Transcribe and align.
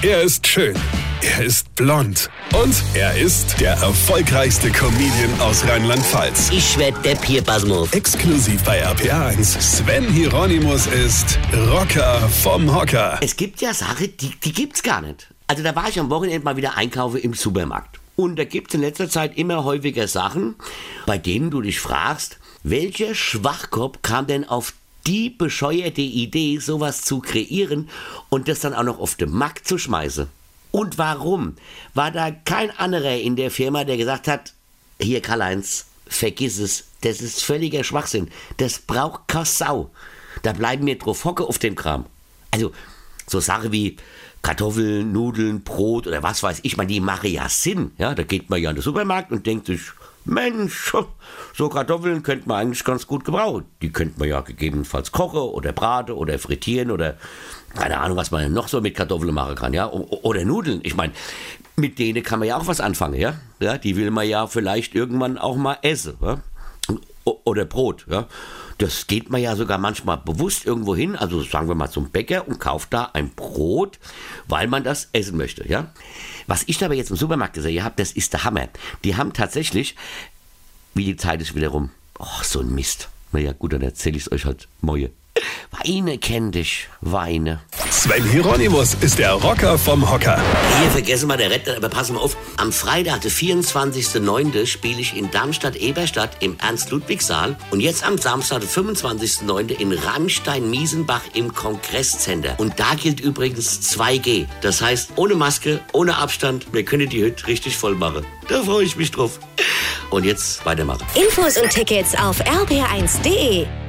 Er 0.00 0.22
ist 0.22 0.46
schön. 0.46 0.76
Er 1.22 1.44
ist 1.44 1.74
blond. 1.74 2.30
Und 2.54 2.72
er 2.94 3.18
ist 3.18 3.60
der 3.60 3.72
erfolgreichste 3.72 4.70
Comedian 4.70 5.40
aus 5.40 5.66
Rheinland-Pfalz. 5.66 6.50
Ich 6.52 6.78
werd 6.78 7.04
der 7.04 7.16
Pierpasmus. 7.16 7.92
Exklusiv 7.92 8.62
bei 8.62 8.86
RPA1. 8.86 9.60
Sven 9.60 10.08
Hieronymus 10.08 10.86
ist 10.86 11.36
Rocker 11.72 12.20
vom 12.28 12.72
Hocker. 12.72 13.18
Es 13.20 13.34
gibt 13.34 13.60
ja 13.60 13.74
Sachen, 13.74 14.16
die, 14.18 14.30
die 14.38 14.52
gibt's 14.52 14.84
gar 14.84 15.00
nicht. 15.00 15.34
Also 15.48 15.64
da 15.64 15.74
war 15.74 15.88
ich 15.88 15.98
am 15.98 16.10
Wochenende 16.10 16.44
mal 16.44 16.56
wieder 16.56 16.76
einkaufen 16.76 17.18
im 17.18 17.34
Supermarkt. 17.34 17.98
Und 18.14 18.36
da 18.36 18.44
gibt's 18.44 18.74
in 18.74 18.82
letzter 18.82 19.10
Zeit 19.10 19.36
immer 19.36 19.64
häufiger 19.64 20.06
Sachen, 20.06 20.54
bei 21.06 21.18
denen 21.18 21.50
du 21.50 21.60
dich 21.60 21.80
fragst, 21.80 22.38
welcher 22.62 23.16
Schwachkopf 23.16 23.98
kam 24.02 24.28
denn 24.28 24.48
auf 24.48 24.74
die 25.08 25.30
bescheuerte 25.30 26.02
Idee, 26.02 26.58
sowas 26.58 27.02
zu 27.02 27.20
kreieren 27.20 27.88
und 28.28 28.46
das 28.46 28.60
dann 28.60 28.74
auch 28.74 28.82
noch 28.82 28.98
auf 28.98 29.14
den 29.14 29.30
Markt 29.30 29.66
zu 29.66 29.78
schmeißen. 29.78 30.26
Und 30.70 30.98
warum? 30.98 31.56
War 31.94 32.10
da 32.10 32.30
kein 32.30 32.70
anderer 32.72 33.16
in 33.16 33.34
der 33.34 33.50
Firma, 33.50 33.84
der 33.84 33.96
gesagt 33.96 34.28
hat, 34.28 34.52
hier 35.00 35.22
Karl-Heinz, 35.22 35.86
vergiss 36.06 36.58
es, 36.58 36.84
das 37.00 37.22
ist 37.22 37.42
völliger 37.42 37.84
Schwachsinn, 37.84 38.28
das 38.58 38.80
braucht 38.80 39.28
keine 39.28 39.46
Sau. 39.46 39.90
Da 40.42 40.52
bleiben 40.52 40.86
wir 40.86 40.98
drauf 40.98 41.24
hocke 41.24 41.44
auf 41.44 41.58
dem 41.58 41.74
Kram. 41.74 42.04
Also, 42.50 42.72
so 43.26 43.40
Sachen 43.40 43.72
wie 43.72 43.96
Kartoffeln, 44.42 45.10
Nudeln, 45.10 45.62
Brot 45.62 46.06
oder 46.06 46.22
was 46.22 46.42
weiß 46.42 46.60
ich, 46.64 46.76
man, 46.76 46.86
die 46.86 47.00
machen 47.00 47.30
ja 47.30 47.48
Sinn. 47.48 47.92
Ja, 47.96 48.14
da 48.14 48.24
geht 48.24 48.50
man 48.50 48.60
ja 48.60 48.70
in 48.70 48.76
den 48.76 48.82
Supermarkt 48.82 49.32
und 49.32 49.46
denkt 49.46 49.66
sich, 49.66 49.80
Mensch, 50.28 50.92
so 51.54 51.68
Kartoffeln 51.68 52.22
könnte 52.22 52.48
man 52.48 52.58
eigentlich 52.58 52.84
ganz 52.84 53.06
gut 53.06 53.24
gebrauchen. 53.24 53.64
Die 53.82 53.90
könnte 53.90 54.18
man 54.18 54.28
ja 54.28 54.40
gegebenenfalls 54.40 55.12
kochen 55.12 55.40
oder 55.40 55.72
braten 55.72 56.14
oder 56.14 56.38
frittieren 56.38 56.90
oder 56.90 57.16
keine 57.74 57.98
Ahnung, 57.98 58.16
was 58.16 58.30
man 58.30 58.52
noch 58.52 58.68
so 58.68 58.80
mit 58.80 58.94
Kartoffeln 58.94 59.34
machen 59.34 59.54
kann, 59.54 59.74
ja. 59.74 59.90
Oder 59.90 60.44
Nudeln. 60.44 60.80
Ich 60.82 60.96
meine, 60.96 61.12
mit 61.76 61.98
denen 61.98 62.22
kann 62.22 62.38
man 62.38 62.48
ja 62.48 62.56
auch 62.56 62.66
was 62.66 62.80
anfangen, 62.80 63.14
ja. 63.14 63.34
ja. 63.60 63.78
Die 63.78 63.96
will 63.96 64.10
man 64.10 64.28
ja 64.28 64.46
vielleicht 64.46 64.94
irgendwann 64.94 65.38
auch 65.38 65.56
mal 65.56 65.78
essen, 65.82 66.14
ja? 66.20 66.38
Oder 67.44 67.64
Brot, 67.64 68.06
ja. 68.08 68.26
Das 68.78 69.08
geht 69.08 69.28
man 69.28 69.40
ja 69.40 69.56
sogar 69.56 69.78
manchmal 69.78 70.18
bewusst 70.18 70.64
irgendwo 70.64 70.94
hin, 70.94 71.16
also 71.16 71.42
sagen 71.42 71.68
wir 71.68 71.74
mal 71.74 71.90
zum 71.90 72.10
Bäcker 72.10 72.46
und 72.46 72.60
kauft 72.60 72.92
da 72.92 73.10
ein 73.12 73.30
Brot, 73.30 73.98
weil 74.46 74.68
man 74.68 74.84
das 74.84 75.08
essen 75.12 75.36
möchte, 75.36 75.68
ja. 75.68 75.92
Was 76.46 76.64
ich 76.66 76.84
aber 76.84 76.94
jetzt 76.94 77.10
im 77.10 77.16
Supermarkt 77.16 77.54
gesehen 77.54 77.82
habe, 77.82 77.94
das 77.96 78.12
ist 78.12 78.32
der 78.32 78.44
Hammer. 78.44 78.68
Die 79.04 79.16
haben 79.16 79.32
tatsächlich, 79.32 79.96
wie 80.94 81.04
die 81.04 81.16
Zeit 81.16 81.42
ist 81.42 81.54
wieder 81.54 81.68
rum. 81.68 81.90
Oh, 82.18 82.42
so 82.42 82.60
ein 82.60 82.74
Mist. 82.74 83.08
Naja, 83.32 83.52
gut, 83.52 83.72
dann 83.72 83.82
erzähle 83.82 84.16
ich 84.16 84.22
es 84.22 84.32
euch 84.32 84.44
halt 84.44 84.68
morgen. 84.80 85.10
Weine 85.84 86.18
kenn 86.18 86.50
dich, 86.50 86.88
Weine. 87.00 87.60
Sven 87.90 88.24
Hieronymus 88.24 88.94
ist 89.00 89.18
der 89.18 89.32
Rocker 89.32 89.78
vom 89.78 90.10
Hocker. 90.10 90.40
Hier 90.80 90.90
vergessen 90.90 91.28
wir 91.28 91.36
der 91.36 91.50
Retter, 91.50 91.76
aber 91.76 91.88
pass 91.88 92.10
mal 92.10 92.18
auf. 92.18 92.36
Am 92.56 92.72
Freitag, 92.72 93.20
der 93.20 93.30
24.09. 93.30 94.66
spiele 94.66 95.00
ich 95.00 95.16
in 95.16 95.30
Darmstadt-Eberstadt 95.30 96.42
im 96.42 96.56
Ernst-Ludwig-Saal 96.58 97.56
und 97.70 97.80
jetzt 97.80 98.04
am 98.04 98.18
Samstag, 98.18 98.60
der 98.60 98.68
25.09. 98.68 99.78
in 99.78 99.92
Rammstein-Miesenbach 99.92 101.22
im 101.34 101.54
Kongresscenter. 101.54 102.54
Und 102.58 102.80
da 102.80 102.94
gilt 102.94 103.20
übrigens 103.20 103.80
2G. 103.96 104.46
Das 104.62 104.82
heißt, 104.82 105.12
ohne 105.16 105.36
Maske, 105.36 105.80
ohne 105.92 106.16
Abstand, 106.16 106.72
wir 106.72 106.84
können 106.84 107.08
die 107.08 107.22
Hütte 107.22 107.46
richtig 107.46 107.76
voll 107.76 107.94
machen. 107.94 108.26
Da 108.48 108.62
freue 108.62 108.84
ich 108.84 108.96
mich 108.96 109.12
drauf. 109.12 109.38
Und 110.10 110.24
jetzt 110.24 110.64
weitermachen. 110.66 111.06
Infos 111.14 111.56
und 111.56 111.70
Tickets 111.70 112.14
auf 112.16 112.40
rb1.de. 112.40 113.87